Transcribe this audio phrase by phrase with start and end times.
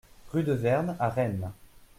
[0.31, 1.51] Rue de Vern à Rennes